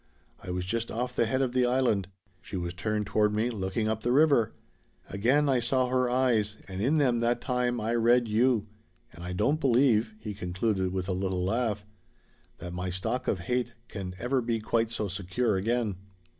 [0.41, 2.07] I was just off the head of the Island.
[2.41, 4.51] She was turned toward me, looking up the river.
[5.11, 8.65] Again I saw her eyes, and in them that time I read you.
[9.13, 11.85] And I don't believe," he concluded with a little laugh,
[12.57, 15.97] "that my stock of hate can ever be quite so secure again."